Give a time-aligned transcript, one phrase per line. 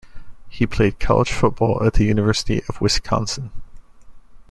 [0.49, 3.51] He played college football at the University of Wisconsin.